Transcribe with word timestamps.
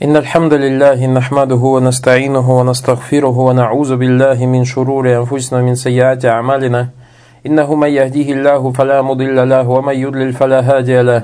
إن 0.00 0.16
الحمد 0.16 0.54
لله 0.54 1.06
نحمده 1.06 1.62
ونستعينه 1.76 2.58
ونستغفره 2.58 3.36
ونعوذ 3.38 3.96
بالله 3.96 4.46
من 4.46 4.64
شرور 4.64 5.04
أنفسنا 5.16 5.62
من 5.62 5.74
سيئات 5.74 6.24
أعمالنا. 6.24 6.88
إنه 7.46 7.74
من 7.74 7.88
يهديه 7.88 8.32
الله 8.32 8.72
فلا 8.72 9.02
مضل 9.02 9.48
له 9.48 9.68
ومن 9.68 9.94
يضلل 9.94 10.32
فلا 10.32 10.60
هادي 10.60 11.02
له. 11.02 11.22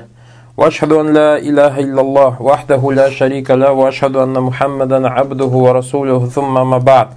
وأشهد 0.57 0.91
أن 0.91 1.13
لا 1.13 1.37
إله 1.37 1.79
إلا 1.79 2.01
الله 2.01 2.41
وحده 2.41 2.91
لا 2.91 3.09
شريك 3.09 3.51
له 3.51 3.71
وأشهد 3.71 4.15
أن 4.15 4.39
محمدا 4.39 5.07
عبده 5.09 5.53
ورسوله. 5.65 6.25
ثم 6.25 6.53
ما 6.69 6.77
بعد. 6.77 7.07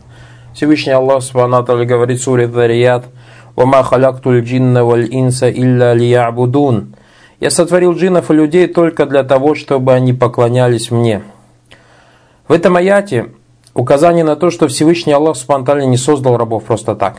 Всевышний 0.54 0.94
Аллах 0.94 1.22
Субхану 1.22 1.58
Аталию 1.58 1.86
говорит 1.86 2.20
в 2.20 2.22
суре 2.22 2.46
Дарият 2.46 3.04
«Вама 3.54 3.82
халактуль 3.82 4.40
джинна 4.40 4.82
валь 4.86 5.08
инса 5.10 5.50
илля 5.50 5.92
лиябудун» 5.92 6.94
«Я 7.38 7.50
сотворил 7.50 7.92
джиннов 7.92 8.30
и 8.30 8.34
людей 8.34 8.66
только 8.66 9.04
для 9.04 9.24
того, 9.24 9.54
чтобы 9.54 9.92
они 9.92 10.14
поклонялись 10.14 10.90
мне». 10.90 11.20
В 12.50 12.52
этом 12.52 12.74
аяте 12.74 13.26
указание 13.74 14.24
на 14.24 14.34
то, 14.34 14.50
что 14.50 14.66
Всевышний 14.66 15.12
Аллах 15.12 15.36
Субхану 15.36 15.86
не 15.86 15.96
создал 15.96 16.36
рабов 16.36 16.64
просто 16.64 16.96
так. 16.96 17.18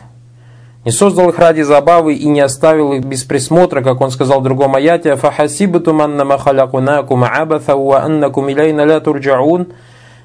Не 0.84 0.90
создал 0.90 1.30
их 1.30 1.38
ради 1.38 1.62
забавы 1.62 2.12
и 2.12 2.28
не 2.28 2.42
оставил 2.42 2.92
их 2.92 3.02
без 3.06 3.24
присмотра, 3.24 3.80
как 3.80 4.02
он 4.02 4.10
сказал 4.10 4.40
в 4.40 4.42
другом 4.42 4.74
аяте 4.74 5.16
«Фахасибтум 5.16 6.02
аннама 6.02 6.36
халякунакум 6.36 7.24
абатха 7.24 7.78
ва 7.78 8.02
аннакум 8.02 8.50
илейна 8.50 8.84
ля 8.84 9.00
турджаун» 9.00 9.68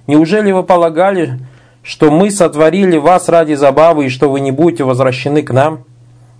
Неужели 0.08 0.52
вы 0.52 0.64
полагали, 0.64 1.40
что 1.84 2.12
мы 2.12 2.30
сотворили 2.30 2.98
вас 2.98 3.30
ради 3.30 3.54
забавы 3.54 4.08
и 4.08 4.10
что 4.10 4.30
вы 4.30 4.42
не 4.42 4.52
будете 4.52 4.84
возвращены 4.84 5.42
к 5.42 5.54
нам. 5.54 5.86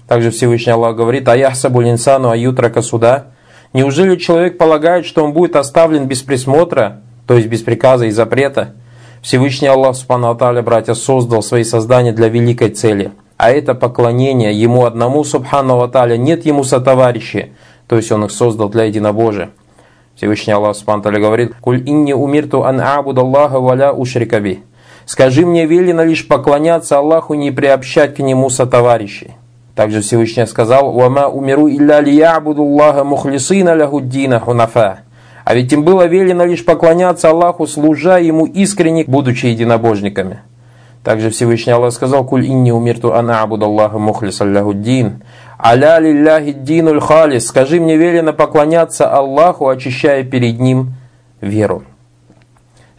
Также 0.10 0.30
Всевышний 0.30 0.74
Аллах 0.74 0.98
говорит, 0.98 1.26
а 1.30 1.38
яхсабу 1.38 1.80
линсану 1.80 2.32
аютрака 2.32 2.82
суда. 2.82 3.28
Неужели 3.72 4.18
человек 4.18 4.58
полагает, 4.58 5.06
что 5.06 5.24
он 5.24 5.32
будет 5.32 5.56
оставлен 5.56 6.04
без 6.08 6.22
присмотра, 6.22 7.04
то 7.28 7.36
есть 7.36 7.48
без 7.48 7.62
приказа 7.62 8.06
и 8.06 8.12
запрета? 8.12 8.74
Всевышний 9.22 9.68
Аллах, 9.68 9.96
Субхану 9.96 10.34
братья, 10.64 10.94
создал 10.94 11.44
свои 11.44 11.64
создания 11.64 12.14
для 12.14 12.30
великой 12.30 12.70
цели. 12.70 13.12
А 13.36 13.52
это 13.52 13.76
поклонение 13.76 14.54
Ему 14.54 14.86
одному, 14.86 15.24
Субхану 15.24 15.82
Аталя, 15.82 16.18
нет 16.18 16.46
Ему 16.46 16.64
сотоварищи, 16.64 17.52
то 17.88 17.98
есть 17.98 18.12
Он 18.12 18.26
их 18.26 18.32
создал 18.32 18.70
для 18.70 18.86
единобожия. 18.86 19.50
Всевышний 20.16 20.54
Аллах, 20.54 20.76
Субхану 20.76 21.02
Аталя, 21.02 21.20
говорит, 21.20 21.54
«Куль 21.62 21.84
инни 21.86 22.14
умирту 22.14 22.64
ан 22.64 22.80
абуд 22.80 23.18
Аллаха 23.18 23.60
валя 23.60 23.92
ушрикаби». 23.92 24.64
Скажи 25.06 25.46
мне, 25.46 25.66
велено 25.66 26.04
лишь 26.04 26.28
поклоняться 26.28 26.98
Аллаху, 26.98 27.34
не 27.34 27.52
приобщать 27.52 28.16
к 28.16 28.20
Нему 28.20 28.50
сотоварищей. 28.50 29.36
Также 29.76 30.02
Всевышний 30.02 30.46
сказал, 30.48 30.92
«Вама 30.92 31.28
умиру 31.28 31.70
илля 31.70 32.02
лиябуду 32.02 32.64
Аллаха 32.64 33.04
мухлисина 33.04 33.76
лягуддина 33.76 34.40
хунафа». 34.40 35.00
А 35.48 35.56
ведь 35.56 35.72
им 35.72 35.86
было 35.86 36.06
велено 36.08 36.44
лишь 36.44 36.66
поклоняться 36.66 37.30
Аллаху, 37.30 37.68
служа 37.68 38.18
Ему 38.18 38.46
искренне, 38.46 39.06
будучи 39.08 39.46
единобожниками. 39.46 40.42
Также 41.06 41.30
Всевышний 41.30 41.72
Аллах 41.72 41.94
сказал, 41.94 42.26
«Куль 42.26 42.48
инни 42.48 42.72
умирту 42.72 43.14
ана 43.14 43.44
абуду 43.44 43.64
Аллаха 43.68 43.98
мухлиса 43.98 44.44
лягуддин». 44.44 45.24
«Аля 45.58 46.00
лилляхи 46.00 46.52
динуль 46.52 47.00
халис». 47.00 47.48
Скажи 47.48 47.80
мне, 47.80 47.96
велено 47.96 48.34
поклоняться 48.34 49.10
Аллаху, 49.10 49.70
очищая 49.70 50.26
перед 50.26 50.60
Ним 50.60 50.96
веру. 51.40 51.84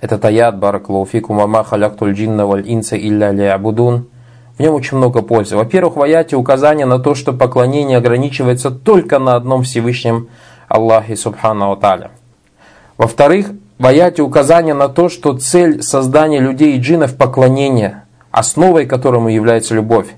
Этот 0.01 0.25
аят 0.25 0.59
«Баракалуфикум 0.59 1.37
вама 1.37 1.65
халяктуль 1.65 2.15
джинна 2.15 2.47
валь 2.47 2.65
инса 2.67 2.97
илля 2.97 3.31
лиабудун» 3.31 4.07
В 4.57 4.61
нем 4.61 4.73
очень 4.73 4.97
много 4.97 5.21
пользы. 5.21 5.55
Во-первых, 5.55 5.97
в 5.97 6.03
аяте 6.03 6.35
указание 6.35 6.87
на 6.87 6.99
то, 6.99 7.15
что 7.15 7.35
поклонение 7.35 7.99
ограничивается 7.99 8.71
только 8.71 9.19
на 9.19 9.37
одном 9.37 9.65
Всевышнем 9.65 10.29
Аллахе 10.67 11.15
Субхану 11.15 11.77
Таля. 11.77 12.11
Во-вторых, 12.99 13.47
в 13.79 13.87
аяте 13.87 14.21
указание 14.21 14.75
на 14.75 14.89
то, 14.89 15.09
что 15.09 15.39
цель 15.39 15.83
создания 15.83 16.41
людей 16.41 16.77
и 16.77 16.81
джинов– 16.81 17.17
поклонение, 17.17 18.03
основой 18.31 18.85
которому 18.85 19.31
является 19.31 19.75
любовь. 19.75 20.09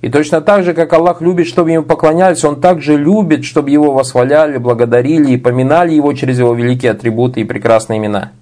И 0.00 0.08
точно 0.08 0.40
так 0.40 0.64
же, 0.64 0.74
как 0.74 0.92
Аллах 0.92 1.20
любит, 1.20 1.46
чтобы 1.46 1.70
ему 1.70 1.84
поклонялись, 1.84 2.42
Он 2.44 2.60
также 2.60 2.96
любит, 2.96 3.44
чтобы 3.44 3.70
его 3.70 3.92
восхваляли, 3.92 4.58
благодарили 4.58 5.30
и 5.30 5.36
поминали 5.36 5.94
его 5.94 6.12
через 6.14 6.40
его 6.40 6.54
великие 6.54 6.90
атрибуты 6.90 7.42
и 7.42 7.44
прекрасные 7.44 7.98
имена– 7.98 8.32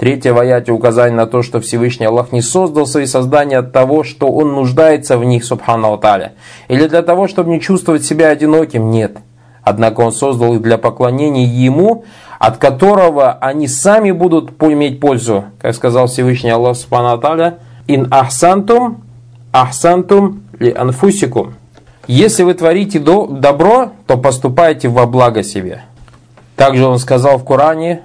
Третье 0.00 0.32
в 0.32 0.38
аяте 0.38 0.72
указание 0.72 1.14
на 1.14 1.26
то, 1.26 1.42
что 1.42 1.60
Всевышний 1.60 2.06
Аллах 2.06 2.32
не 2.32 2.40
создал 2.40 2.86
свои 2.86 3.04
создания 3.04 3.58
от 3.58 3.70
того, 3.70 4.02
что 4.02 4.28
Он 4.28 4.54
нуждается 4.54 5.18
в 5.18 5.24
них, 5.24 5.44
субхану 5.44 5.92
Аталя, 5.92 6.32
или 6.68 6.88
для 6.88 7.02
того, 7.02 7.28
чтобы 7.28 7.50
не 7.50 7.60
чувствовать 7.60 8.02
себя 8.02 8.28
одиноким, 8.28 8.90
нет. 8.90 9.18
Однако 9.62 10.00
Он 10.00 10.12
создал 10.12 10.54
их 10.54 10.62
для 10.62 10.78
поклонения 10.78 11.44
Ему, 11.44 12.06
от 12.40 12.56
которого 12.56 13.32
они 13.34 13.68
сами 13.68 14.12
будут 14.12 14.50
иметь 14.62 14.98
пользу. 14.98 15.44
Как 15.60 15.74
сказал 15.74 16.06
Всевышний 16.06 16.48
Аллах 16.48 16.74
Субхану 16.74 17.12
Аталя, 17.12 17.58
«Ин 17.86 18.08
ахсантум, 18.10 19.02
ахсантум 19.52 20.40
ли 20.58 20.72
анфусикум». 20.72 21.52
Если 22.06 22.42
вы 22.42 22.54
творите 22.54 22.98
добро, 22.98 23.92
то 24.06 24.16
поступайте 24.16 24.88
во 24.88 25.04
благо 25.06 25.42
себе. 25.42 25.82
Также 26.56 26.86
он 26.86 26.98
сказал 26.98 27.36
в 27.36 27.44
Коране, 27.44 28.00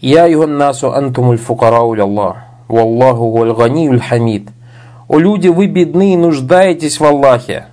«Я 0.00 0.26
юганнасу 0.26 0.92
антумуль 0.92 1.38
фукарау 1.38 1.94
Аллах, 1.94 2.38
валлаху 2.66 3.30
гуль 3.30 4.00
хамид». 4.00 4.48
«О 5.06 5.16
люди, 5.16 5.46
вы 5.46 5.68
бедны 5.68 6.14
и 6.14 6.16
нуждаетесь 6.16 6.98
в 6.98 7.04
Аллахе». 7.04 7.66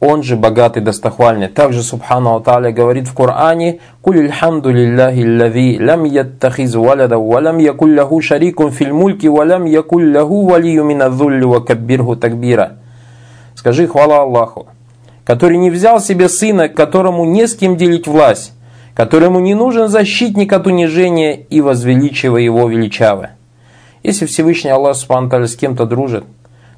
Он 0.00 0.22
же 0.22 0.36
богатый, 0.36 0.80
достохвальный. 0.80 1.48
Также 1.48 1.82
Субхану 1.82 2.34
Аталя 2.34 2.72
говорит 2.72 3.06
в 3.06 3.14
Коране 3.14 3.80
«Куль 4.00 4.30
хамду 4.30 4.70
лилляхи 4.70 5.26
лави 5.26 5.78
лам 5.78 6.04
яттахиз 6.04 6.74
валада 6.74 7.18
валам 7.18 7.58
якуль 7.58 7.98
лаху 7.98 8.22
филь 8.22 8.92
мульки 8.94 9.26
валам 9.26 9.66
якуль 9.66 10.16
валию 10.16 10.84
минадзулли 10.84 11.44
ва 11.44 11.60
каббирху 11.60 12.16
такбира». 12.16 12.78
Скажи 13.54 13.86
хвала 13.86 14.22
Аллаху, 14.22 14.68
который 15.26 15.58
не 15.58 15.70
взял 15.70 16.00
себе 16.00 16.30
сына, 16.30 16.70
которому 16.70 17.26
не 17.26 17.46
с 17.46 17.54
кем 17.54 17.76
делить 17.76 18.06
власть, 18.06 18.54
которому 18.94 19.38
не 19.40 19.54
нужен 19.54 19.88
защитник 19.88 20.50
от 20.54 20.66
унижения 20.66 21.34
и 21.34 21.60
возвеличивая 21.60 22.40
его 22.40 22.66
величаво. 22.70 23.30
Если 24.02 24.24
Всевышний 24.24 24.70
Аллах 24.70 24.96
Субхану 24.96 25.46
с 25.46 25.56
кем-то 25.56 25.84
дружит, 25.84 26.24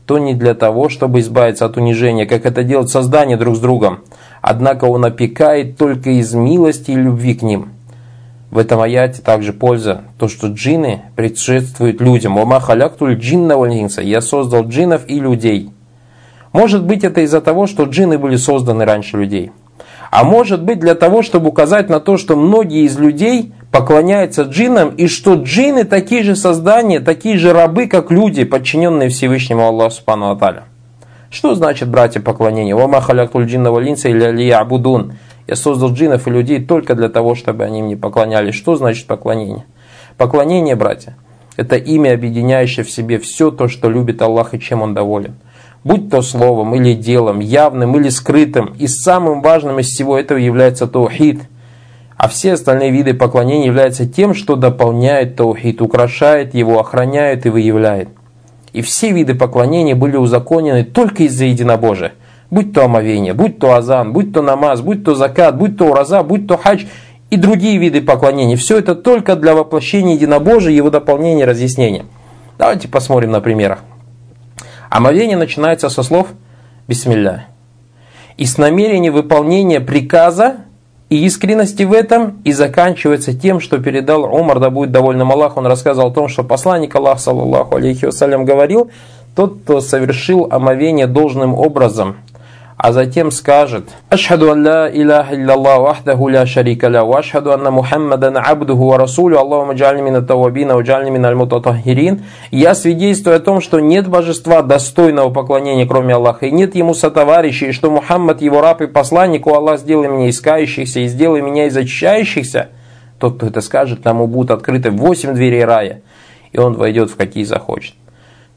то 0.07 0.19
не 0.19 0.35
для 0.35 0.55
того, 0.55 0.89
чтобы 0.89 1.21
избавиться 1.21 1.65
от 1.65 1.77
унижения, 1.77 2.27
как 2.27 2.47
это 2.47 2.65
делают 2.65 2.91
создания 2.91 3.37
друг 3.37 3.57
с 3.57 3.61
другом, 3.61 4.01
однако 4.41 4.87
он 4.87 5.05
опекает 5.05 5.77
только 5.77 6.11
из 6.11 6.35
милости 6.35 6.91
и 6.91 6.97
любви 6.97 7.35
к 7.35 7.43
ним. 7.43 7.71
В 8.51 8.59
этом 8.59 8.81
аяте 8.81 9.23
также 9.23 9.53
польза, 9.53 10.03
то, 10.19 10.29
что 10.29 10.49
джинны 10.49 11.03
предшествуют 11.17 12.01
людям. 12.01 12.37
«Ома 12.37 12.61
халяктуль 12.61 13.15
джинна 13.15 13.57
вальнинса» 13.57 14.03
«Я 14.03 14.21
создал 14.21 14.67
джиннов 14.67 15.09
и 15.09 15.19
людей». 15.19 15.71
Может 16.53 16.85
быть, 16.85 17.03
это 17.03 17.23
из-за 17.23 17.41
того, 17.41 17.67
что 17.67 17.85
джинны 17.85 18.19
были 18.19 18.37
созданы 18.37 18.85
раньше 18.85 19.17
людей– 19.17 19.53
а 20.13 20.25
может 20.25 20.63
быть 20.63 20.79
для 20.79 20.95
того, 20.95 21.23
чтобы 21.23 21.49
указать 21.49 21.89
на 21.89 21.99
то, 21.99 22.19
что 22.19 22.37
многие 22.37 22.85
из 22.85 22.99
людей 22.99 23.55
поклоняются 23.73 24.43
джиннам, 24.43 24.91
и 24.91 25.09
что 25.09 25.35
джинны 25.35 25.85
такие 25.85 26.23
же 26.23 26.37
создания, 26.37 27.01
такие 27.01 27.37
же 27.39 27.53
рабы, 27.53 27.89
как 27.89 28.13
люди, 28.13 28.45
подчиненные 28.45 29.09
Всевышнему 29.09 29.63
Аллаху 29.63 29.97
Субхану 29.97 30.31
Аталя. 30.31 30.65
Что 31.31 31.57
значит, 31.57 31.89
братья, 31.89 32.21
поклонение? 32.21 32.77
«Вама 32.77 33.01
халякуль 33.01 33.47
джинна 33.47 33.73
валинса 33.73 34.11
или 34.11 34.23
алия 34.23 34.59
абудун». 34.59 35.15
Я 35.49 35.57
создал 35.57 35.93
джиннов 35.93 36.29
и 36.29 36.31
людей 36.31 36.65
только 36.65 36.95
для 36.95 37.09
того, 37.09 37.35
чтобы 37.35 37.65
они 37.65 37.83
мне 37.83 37.97
поклонялись. 37.97 38.55
Что 38.55 38.77
значит 38.77 39.09
поклонение? 39.09 39.65
Поклонение, 40.17 40.77
братья, 40.77 41.17
это 41.57 41.75
имя, 41.77 42.13
объединяющее 42.13 42.85
в 42.85 42.91
себе 42.91 43.19
все 43.19 43.51
то, 43.51 43.67
что 43.67 43.89
любит 43.89 44.23
Аллах 44.23 44.55
и 44.55 44.61
чем 44.61 44.83
Он 44.83 44.95
доволен 44.95 45.35
будь 45.85 46.11
то 46.11 46.23
словом 46.23 46.75
или 46.75 46.95
делом, 46.95 47.41
явным 47.41 47.97
или 47.97 48.09
скрытым, 48.09 48.75
и 48.79 48.87
самым 48.87 49.43
важным 49.43 49.79
из 49.79 49.87
всего 49.87 50.19
этого 50.19 50.39
является 50.39 50.87
таухид. 50.87 51.43
А 52.23 52.29
все 52.29 52.53
остальные 52.53 52.93
виды 52.93 53.15
поклонения 53.15 53.67
являются 53.67 54.07
тем, 54.07 54.33
что 54.33 54.55
дополняет 54.55 55.35
таухид, 55.35 55.83
украшает 55.83 56.55
его, 56.55 56.79
охраняет 56.79 57.47
и 57.47 57.49
выявляет. 57.49 58.11
И 58.73 58.81
все 58.81 59.11
виды 59.11 59.35
поклонения 59.35 59.97
были 59.97 60.15
узаконены 60.15 60.85
только 60.85 61.25
из-за 61.25 61.47
единобожия. 61.47 62.13
Будь 62.49 62.73
то 62.73 62.85
омовение, 62.85 63.35
будь 63.35 63.59
то 63.59 63.75
азан, 63.75 64.13
будь 64.13 64.33
то 64.33 64.41
намаз, 64.41 64.83
будь 64.83 65.03
то 65.03 65.17
закат, 65.17 65.59
будь 65.59 65.77
то 65.77 65.87
ураза, 65.87 66.23
будь 66.23 66.47
то 66.47 66.57
хадж 66.57 66.85
и 67.31 67.37
другие 67.37 67.77
виды 67.79 68.01
поклонений. 68.01 68.55
Все 68.55 68.79
это 68.79 68.95
только 68.95 69.35
для 69.35 69.57
воплощения 69.57 70.15
единобожия, 70.15 70.73
его 70.73 70.91
дополнения 70.91 71.45
разъяснения. 71.45 72.05
Давайте 72.57 72.87
посмотрим 72.87 73.33
на 73.33 73.41
примерах. 73.41 73.81
Омовение 74.91 75.37
начинается 75.37 75.89
со 75.89 76.05
слов 76.05 76.29
«Бисмилля». 76.87 77.49
И 78.37 78.47
с 78.47 78.59
намерения 78.59 79.11
выполнения 79.11 79.81
приказа 79.81 80.59
и 81.13 81.27
искренности 81.27 81.83
в 81.83 81.93
этом 81.93 82.41
и 82.43 82.53
заканчивается 82.53 83.39
тем, 83.39 83.61
что 83.61 83.77
передал 83.77 84.25
Умар, 84.25 84.61
да 84.61 84.71
будет 84.71 84.93
довольным 84.93 85.31
Аллах. 85.31 85.59
Он 85.59 85.67
рассказал 85.67 86.09
о 86.09 86.11
том, 86.11 86.29
что 86.29 86.43
посланник 86.43 86.97
Аллах, 86.97 87.21
саллаллаху 87.21 87.77
алейхи 87.77 88.07
вассалям, 88.07 88.47
говорил, 88.47 88.91
тот, 89.37 89.61
кто 89.61 89.83
совершил 89.83 90.49
омовение 90.51 91.07
должным 91.07 91.53
образом, 91.53 92.17
а 92.83 92.91
затем 92.93 93.31
скажет 93.31 93.91
«Ашхаду 94.09 94.51
ан 94.51 94.67
ла 94.67 94.91
илляха 94.91 95.37
илляллах 95.37 95.79
вахдаху 95.79 96.27
ля 96.27 96.45
шарика 96.47 96.89
ля, 96.89 97.05
ва 97.05 97.21
ашхаду 97.21 97.53
анна 97.53 97.71
Мухаммадан 97.71 98.37
абдуху 98.37 98.89
ва 98.89 98.99
расулю, 98.99 99.39
Аллахума 99.39 99.75
джальни 99.75 100.03
мина 100.03 100.21
тавабина, 100.21 100.75
ва 100.75 100.81
джальни 100.83 101.11
мина 101.11 101.29
аль 101.29 102.19
Я 102.51 102.75
свидетельствую 102.75 103.37
о 103.37 103.39
том, 103.39 103.61
что 103.61 103.79
нет 103.79 104.09
божества 104.09 104.63
достойного 104.63 105.31
поклонения, 105.31 105.87
кроме 105.87 106.15
Аллаха, 106.15 106.47
и 106.47 106.51
нет 106.51 106.75
ему 106.75 106.93
сотоварищей, 106.93 107.69
и 107.69 107.73
что 107.73 107.89
Мухаммад 107.89 108.43
его 108.43 108.61
раб 108.61 108.83
и 108.83 108.89
посланник, 108.89 109.47
у 109.47 109.55
Аллах 109.55 109.79
сделай 109.79 110.09
меня 110.09 110.29
искающихся, 110.29 110.99
и 110.99 111.07
сделай 111.07 111.41
меня 111.41 111.67
из 111.67 111.77
очищающихся, 111.77 112.71
тот, 113.21 113.37
кто 113.37 113.47
это 113.47 113.61
скажет, 113.61 114.03
тому 114.03 114.27
будут 114.27 114.51
открыты 114.51 114.91
восемь 114.91 115.35
дверей 115.35 115.65
рая, 115.65 116.03
и 116.51 116.59
он 116.59 116.75
войдет 116.75 117.11
в 117.11 117.17
какие 117.17 117.45
захочет. 117.45 117.95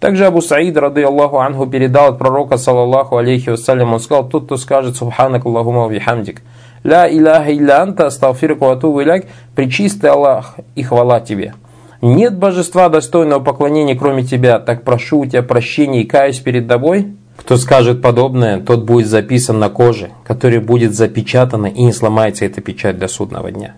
Также 0.05 0.27
Абу 0.27 0.39
Саид, 0.39 0.77
рады 0.77 1.01
Аллаху 1.01 1.39
Анху, 1.39 1.65
передал 1.65 2.09
от 2.09 2.19
пророка, 2.19 2.57
саллаллаху 2.57 3.17
алейхи 3.17 3.49
вассалям, 3.49 3.91
он 3.91 3.99
сказал, 3.99 4.29
тот, 4.29 4.45
кто 4.45 4.55
скажет, 4.55 4.95
субханак 4.95 5.47
Аллахума 5.47 5.87
вихамдик, 5.87 6.43
ля 6.83 7.11
иляха 7.11 7.51
илля 7.51 7.81
анта, 7.81 8.05
асталфирку 8.05 8.69
ату 8.69 9.01
иляк, 9.01 9.25
причистый 9.55 10.11
Аллах 10.11 10.57
и 10.75 10.83
хвала 10.83 11.21
тебе. 11.21 11.55
Нет 12.03 12.37
божества 12.37 12.89
достойного 12.89 13.39
поклонения, 13.39 13.95
кроме 13.95 14.21
тебя, 14.23 14.59
так 14.59 14.83
прошу 14.83 15.21
у 15.21 15.25
тебя 15.25 15.41
прощения 15.41 16.03
и 16.03 16.05
каюсь 16.05 16.37
перед 16.37 16.67
тобой. 16.67 17.15
Кто 17.37 17.57
скажет 17.57 18.03
подобное, 18.03 18.59
тот 18.59 18.83
будет 18.83 19.07
записан 19.07 19.57
на 19.57 19.69
коже, 19.69 20.11
которая 20.23 20.61
будет 20.61 20.93
запечатана 20.93 21.65
и 21.65 21.81
не 21.81 21.93
сломается 21.93 22.45
эта 22.45 22.61
печать 22.61 22.99
до 22.99 23.07
судного 23.07 23.51
дня. 23.51 23.73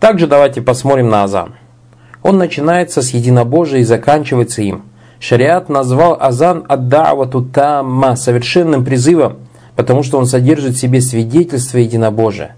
Также 0.00 0.26
давайте 0.26 0.62
посмотрим 0.62 1.10
на 1.10 1.24
азан. 1.24 1.56
Он 2.22 2.38
начинается 2.38 3.02
с 3.02 3.10
единобожия 3.10 3.80
и 3.80 3.84
заканчивается 3.84 4.62
им– 4.62 4.84
Шариат 5.22 5.68
назвал 5.68 6.16
азан 6.18 6.64
ад-да'вату 6.68 7.42
тамма 7.42 8.16
совершенным 8.16 8.84
призывом, 8.84 9.36
потому 9.76 10.02
что 10.02 10.18
он 10.18 10.26
содержит 10.26 10.74
в 10.74 10.80
себе 10.80 11.00
свидетельство 11.00 11.78
единобожия. 11.78 12.56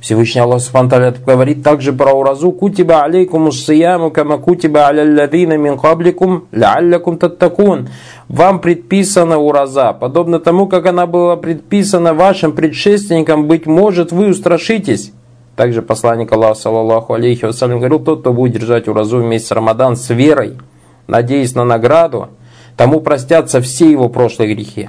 Всевышний 0.00 0.40
Аллах 0.40 0.62
Субхану 0.62 1.12
говорит 1.26 1.62
также 1.62 1.92
про 1.92 2.14
уразу 2.14 2.52
«Кутиба 2.52 3.02
алейкум 3.02 3.48
уссияму, 3.48 4.10
кама 4.10 4.38
кутиба 4.38 4.86
алялладина 4.88 5.58
мин 5.58 5.76
кабликум, 5.76 6.44
ляллякум 6.52 7.18
таттакун». 7.18 7.90
Вам 8.28 8.60
предписана 8.60 9.36
ураза, 9.36 9.92
подобно 9.92 10.40
тому, 10.40 10.68
как 10.68 10.86
она 10.86 11.06
была 11.06 11.36
предписана 11.36 12.14
вашим 12.14 12.52
предшественникам, 12.52 13.46
быть 13.46 13.66
может, 13.66 14.10
вы 14.10 14.28
устрашитесь. 14.28 15.12
Также 15.54 15.82
посланник 15.82 16.32
Аллаха, 16.32 16.60
саллаллаху 16.60 17.12
алейхи 17.12 17.44
вассалям, 17.44 17.78
говорил, 17.78 17.98
тот, 17.98 18.20
кто 18.20 18.32
будет 18.32 18.54
держать 18.54 18.88
уразу 18.88 19.18
вместе 19.18 19.48
с 19.48 19.50
Рамадан 19.50 19.96
с 19.96 20.08
верой– 20.08 20.54
надеясь 21.06 21.54
на 21.54 21.64
награду, 21.64 22.28
тому 22.76 23.00
простятся 23.00 23.60
все 23.60 23.90
его 23.90 24.08
прошлые 24.08 24.54
грехи. 24.54 24.88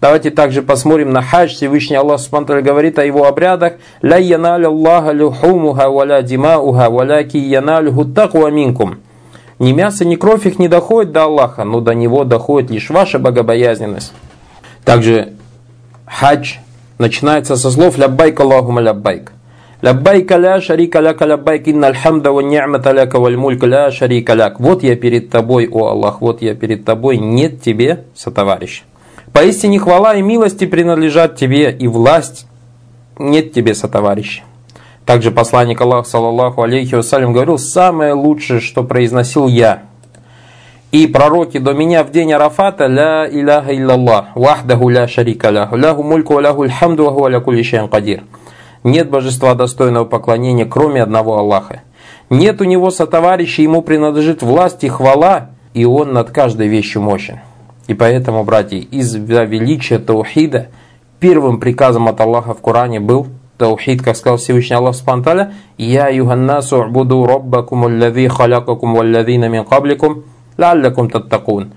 Давайте 0.00 0.30
также 0.30 0.62
посмотрим 0.62 1.10
на 1.10 1.22
хадж. 1.22 1.54
Всевышний 1.54 1.96
Аллах 1.96 2.20
Субтитры 2.20 2.60
говорит 2.62 2.98
о 2.98 3.04
его 3.04 3.26
обрядах. 3.26 3.74
«Ля 4.02 4.18
яналю 4.18 4.68
Аллаха 4.68 5.12
люхумуха 5.12 5.88
валя 5.88 6.22
димауха 6.22 6.90
валя 6.90 7.24
ки 7.24 7.38
яналюху 7.38 8.04
таква 8.04 8.50
минкум». 8.50 8.98
Ни 9.58 9.72
мясо, 9.72 10.04
ни 10.04 10.16
кровь 10.16 10.46
их 10.46 10.58
не 10.58 10.68
доходит 10.68 11.12
до 11.12 11.24
Аллаха, 11.24 11.64
но 11.64 11.80
до 11.80 11.94
него 11.94 12.24
доходит 12.24 12.70
лишь 12.70 12.90
ваша 12.90 13.18
богобоязненность. 13.18 14.12
Также 14.84 15.32
хадж 16.06 16.56
начинается 16.98 17.56
со 17.56 17.70
слов 17.70 17.96
«Ляббайк 17.96 18.38
Аллахума 18.38 18.82
ляббайк». 18.82 19.32
Ляббайка 19.82 20.38
ля 20.38 20.60
шарика 20.60 21.00
ляка 21.00 21.26
ляббайк 21.26 21.68
инна 21.68 21.88
альхамда 21.88 22.32
ва 22.32 22.40
ни'мата 22.40 22.92
ляка 22.92 23.20
валь 23.20 23.36
мулька 23.36 23.66
ля 23.66 23.90
шарика 23.90 24.32
ляк. 24.32 24.58
Вот 24.58 24.82
я 24.82 24.96
перед 24.96 25.28
тобой, 25.28 25.68
о 25.70 25.88
Аллах, 25.88 26.22
вот 26.22 26.40
я 26.40 26.54
перед 26.54 26.84
тобой, 26.84 27.18
нет 27.18 27.60
тебе 27.60 28.04
сотоварища. 28.14 28.84
Поистине 29.34 29.78
хвала 29.78 30.14
и 30.14 30.22
милости 30.22 30.64
принадлежат 30.64 31.36
тебе, 31.36 31.70
и 31.70 31.88
власть 31.88 32.46
нет 33.18 33.52
тебе 33.52 33.74
сотоварища. 33.74 34.44
Также 35.04 35.30
посланник 35.30 35.78
Аллаха, 35.80 36.08
саллаллаху 36.08 36.62
алейхи 36.62 36.94
вассалям, 36.94 37.34
говорил, 37.34 37.58
самое 37.58 38.14
лучшее, 38.14 38.60
что 38.60 38.82
произносил 38.82 39.46
я, 39.46 39.82
и 40.90 41.06
пророки 41.06 41.58
до 41.58 41.74
меня 41.74 42.02
в 42.02 42.10
день 42.12 42.32
Арафата, 42.32 42.86
ля 42.86 43.28
иляха 43.30 43.76
иллаллах, 43.76 44.28
вахдаху 44.34 44.88
ля 44.88 45.06
шарика 45.06 45.50
ляху, 45.50 45.76
ляху 45.76 46.02
мульку 46.02 46.40
ляху 46.40 46.62
альхамду 46.62 47.10
ва 47.10 47.28
ля 47.28 47.40
кулли 47.40 47.62
кадир. 47.62 48.22
Нет 48.86 49.10
божества 49.10 49.54
достойного 49.54 50.04
поклонения, 50.04 50.64
кроме 50.64 51.02
одного 51.02 51.38
Аллаха. 51.38 51.82
Нет 52.30 52.60
у 52.60 52.64
него 52.64 52.92
сотоварища, 52.92 53.62
ему 53.62 53.82
принадлежит 53.82 54.42
власть 54.42 54.84
и 54.84 54.88
хвала, 54.88 55.50
и 55.74 55.84
он 55.84 56.12
над 56.12 56.30
каждой 56.30 56.68
вещью 56.68 57.02
мощен. 57.02 57.40
И 57.88 57.94
поэтому, 57.94 58.44
братья, 58.44 58.76
из-за 58.76 59.18
величия 59.18 59.98
Таухида 59.98 60.68
первым 61.18 61.58
приказом 61.58 62.06
от 62.06 62.20
Аллаха 62.20 62.54
в 62.54 62.60
Коране 62.60 63.00
был 63.00 63.26
Таухид, 63.58 64.02
как 64.02 64.14
сказал 64.14 64.36
Всевышний 64.36 64.76
Аллах 64.76 64.94
Спанталя, 64.94 65.54
«Я 65.76 66.08
юханнасу 66.08 66.78
убуду 66.78 67.26
роббакум 67.26 67.86
аллави 67.86 68.28
халякакум 68.28 68.94
валлавина 68.94 69.48
мин 69.48 69.64
кабликум, 69.64 70.22
лаллакум 70.56 71.10
таттакун». 71.10 71.72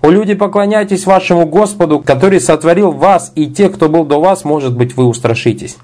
О 0.00 0.08
люди, 0.08 0.32
поклоняйтесь 0.32 1.04
вашему 1.04 1.44
Господу, 1.44 2.00
который 2.00 2.40
сотворил 2.40 2.90
вас, 2.90 3.32
и 3.34 3.48
тех, 3.48 3.74
кто 3.74 3.90
был 3.90 4.06
до 4.06 4.18
вас, 4.18 4.46
может 4.46 4.74
быть, 4.74 4.96
вы 4.96 5.04
устрашитесь. 5.04 5.76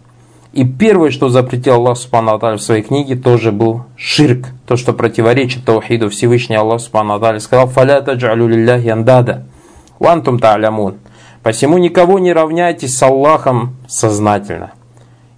И 0.53 0.65
первое, 0.65 1.11
что 1.11 1.29
запретил 1.29 1.75
Аллах 1.75 1.97
Субхану 1.97 2.37
в 2.37 2.59
своей 2.59 2.83
книге, 2.83 3.15
тоже 3.15 3.53
был 3.53 3.85
ширк, 3.97 4.49
то, 4.67 4.77
что 4.77 4.93
противоречит 4.93 5.65
Таухиду 5.65 6.11
Всевышний 6.11 6.57
Аллах 6.57 6.81
Субхану 6.81 7.21
сказал 7.39 7.69
«Фаля 7.69 8.01
таджалю 8.01 8.49
лилляхи 8.49 8.89
андада, 8.89 9.47
вантум 10.01 10.39
та'лямун». 10.39 10.97
Посему 11.45 11.79
никого 11.79 12.19
не 12.19 12.33
равняйтесь 12.33 12.99
с 12.99 13.03
Аллахом 13.03 13.77
сознательно. 13.87 14.73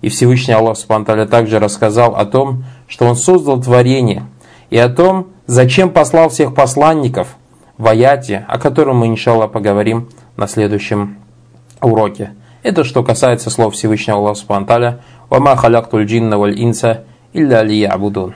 И 0.01 0.09
Всевышний 0.09 0.55
Аллах 0.55 0.79
Субхану 0.79 1.27
также 1.27 1.59
рассказал 1.59 2.17
о 2.17 2.25
том, 2.25 2.65
что 2.89 3.05
Он 3.05 3.15
создал 3.15 3.61
творение, 3.61 4.25
и 4.71 4.79
о 4.79 4.89
том, 4.89 5.27
зачем 5.47 5.91
послал 5.91 6.31
всех 6.31 6.55
посланников 6.55 7.37
в 7.77 7.87
аяте, 7.87 8.47
о 8.49 8.59
котором 8.59 8.99
мы, 8.99 9.09
иншаллах, 9.09 9.53
поговорим 9.53 10.09
на 10.37 10.49
следующем 10.49 11.19
уроке. 11.83 12.33
Это 12.63 12.85
что 12.85 13.03
касается 13.03 13.51
слов 13.51 13.75
Всевышнего 13.75 14.19
Аллаха 14.19 14.39
Субхану 14.39 15.01
«Вама 15.29 15.57
халяктуль 15.57 16.05
джинна 16.05 16.39
валь 16.39 16.61
инса 16.63 17.05
илля 17.33 17.63
лиябудун». 17.63 18.35